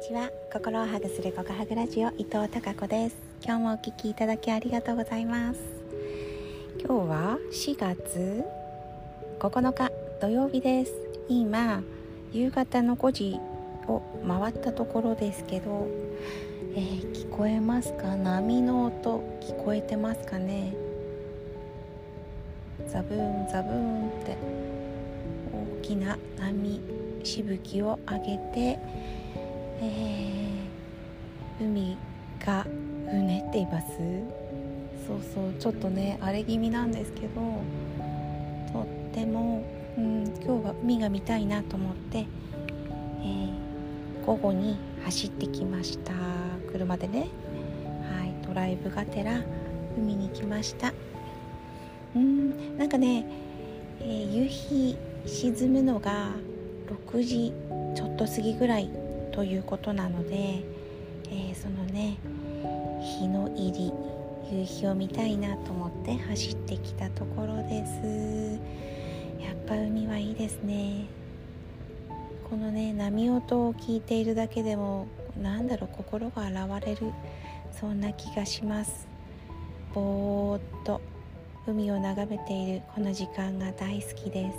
[0.00, 0.30] ちは。
[0.52, 3.16] 心をハグするココハグラジオ伊藤孝子です。
[3.44, 5.60] 今日もお聞きいただきありがとうございます。
[6.78, 8.44] 今日は4月
[9.40, 9.90] 9日
[10.20, 10.92] 土曜日です。
[11.28, 11.82] 今
[12.32, 13.40] 夕方の5時
[13.88, 15.88] を回ったところですけど、
[16.76, 18.14] えー、聞こえますか？
[18.14, 20.74] 波の音聞こえてますかね？
[22.86, 24.36] ザブーンザブーンって
[25.82, 26.80] 大きな波
[27.24, 28.78] しぶきを上げて、
[29.80, 31.96] えー、海
[32.44, 33.88] がうねっています。
[35.06, 37.28] そうそうちょっとね荒れ気味なんですけど
[38.72, 39.62] とっても、
[39.96, 46.12] うん、今日は海が見たいなと思って、えー、午後に走ってきました。
[46.70, 47.28] 車でね。
[48.12, 49.40] はいドライブがてら
[49.96, 50.92] 海に来ました。
[52.14, 53.24] うんなんかね、
[54.00, 56.30] えー、夕日沈むのが
[57.10, 57.52] 6時
[57.94, 58.90] ちょっと過ぎぐらい
[59.38, 62.18] ということなので、えー、そのね
[63.00, 63.92] 日の入り
[64.50, 68.60] 夕日を見たいなと思って走ってきたところです。
[69.40, 71.04] やっぱ海はいいですね。
[72.50, 75.06] このね波音を聞いているだけでも
[75.40, 77.12] なんだろう心が洗われる
[77.70, 79.06] そんな気がします。
[79.94, 81.00] ぼーっと
[81.64, 84.50] 海を眺めているこの時間が大好きで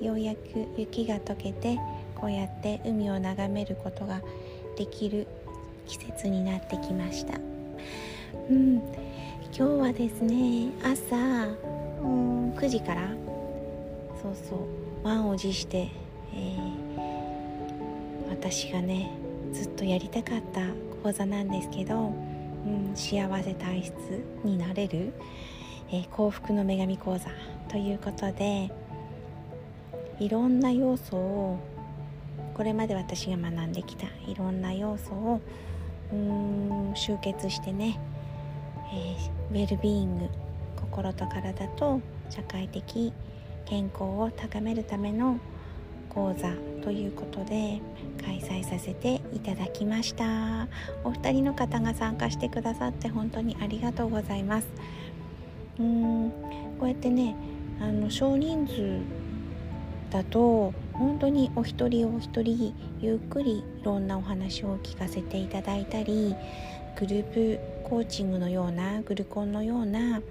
[0.00, 0.04] す。
[0.04, 0.40] ようやく
[0.76, 1.78] 雪が溶けて
[2.20, 4.20] こうやって海を眺めることが
[4.76, 5.26] できる
[5.86, 7.38] 季節になってきました。
[8.50, 8.82] うん。
[9.58, 11.16] 今日はですね朝
[12.02, 13.08] うん9時から
[14.20, 14.58] そうそう
[15.02, 15.88] 満を持して、
[16.34, 19.10] えー、私がね
[19.54, 20.60] ずっとやりたかった
[21.02, 22.12] 講座なんですけど、
[22.66, 23.94] うん、幸せ体質
[24.44, 25.14] になれる、
[25.90, 27.30] えー、幸福の女神講座
[27.70, 28.70] ということで
[30.18, 31.58] いろんな要素を
[32.56, 35.40] これまで私が学んできたいろんな要素を
[36.10, 38.00] うん集結してね、
[38.94, 40.28] えー、ウェルビーイング
[40.80, 42.00] 心と体と
[42.30, 43.12] 社会的
[43.66, 45.38] 健康を高めるための
[46.08, 46.50] 講座
[46.82, 47.82] ということで
[48.24, 50.66] 開催させていただきました。
[51.04, 54.66] お二人の方が参加してくださって本当にありがとうございます。
[55.78, 56.30] うーん
[56.78, 57.36] こうやってね
[57.82, 59.00] あの少人数
[60.10, 66.34] だと本当にお一人お一人ゆっくりいろんなお話を聞かせていただいたり
[66.98, 70.22] グループコーチングのようなグルコンのような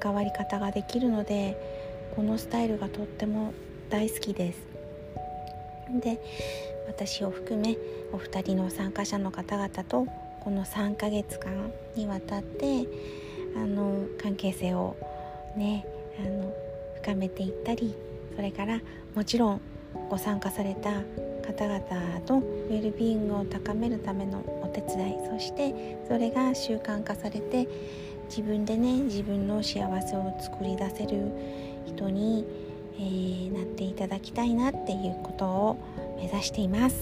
[0.00, 1.56] 関わり方ができるので
[2.14, 3.52] このスタイルがとっても
[3.90, 4.58] 大好きです。
[6.00, 6.20] で
[6.88, 7.76] 私を含め
[8.12, 10.06] お二人の参加者の方々と
[10.40, 12.86] この3ヶ月間にわたって
[13.56, 14.96] あの関係性を
[15.56, 15.86] ね
[16.18, 16.52] あの
[17.02, 17.94] 深めていったり
[18.34, 18.80] それから
[19.14, 19.60] もちろん
[20.08, 20.90] ご参加された
[21.46, 27.68] 方々のウェルビーイングを高めるためのお手伝いそしてそれが習慣化されて
[28.28, 31.30] 自分でね自分の幸せを作り出せる
[31.86, 32.44] 人に、
[32.94, 35.78] えー、なっていただきたいなっていうことを
[36.16, 36.96] 目指しています。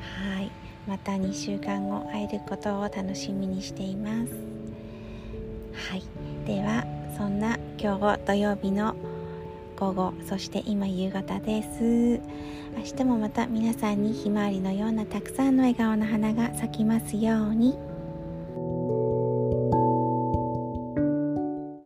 [0.00, 0.50] はい。
[0.86, 4.32] また2週間後会えることを楽しみにしています。
[5.90, 6.02] はい。
[6.46, 6.84] では
[7.16, 8.94] そんな今日土曜日の
[9.78, 17.91] 午後そして今夕方です明日もまた皆さんにひまわりのようなたくさんの笑顔の花が咲きますように。